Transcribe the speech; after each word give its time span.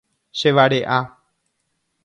Chevare'a. 0.39 0.99